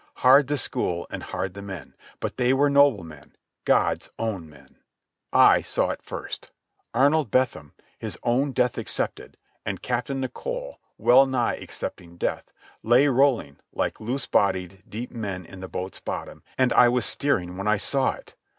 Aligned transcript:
Hard 0.25 0.47
the 0.47 0.57
school, 0.57 1.05
and 1.11 1.21
hard 1.21 1.53
the 1.53 1.61
men, 1.61 1.95
but 2.19 2.37
they 2.37 2.53
were 2.53 2.71
noble 2.71 3.03
men, 3.03 3.35
God's 3.65 4.09
own 4.17 4.49
men. 4.49 4.77
I 5.31 5.61
saw 5.61 5.91
it 5.91 6.01
first. 6.01 6.49
Arnold 6.91 7.29
Bentham, 7.29 7.73
his 7.99 8.17
own 8.23 8.51
death 8.51 8.79
accepted, 8.79 9.37
and 9.63 9.83
Captain 9.83 10.19
Nicholl, 10.19 10.81
well 10.97 11.27
nigh 11.27 11.57
accepting 11.57 12.17
death, 12.17 12.51
lay 12.81 13.07
rolling 13.09 13.59
like 13.73 13.99
loose 14.01 14.25
bodied 14.25 14.81
dead 14.89 15.11
men 15.11 15.45
in 15.45 15.59
the 15.59 15.67
boat's 15.69 15.99
bottom, 15.99 16.41
and 16.57 16.73
I 16.73 16.89
was 16.89 17.05
steering 17.05 17.55
when 17.55 17.67
I 17.67 17.77
saw 17.77 18.13
it. 18.13 18.33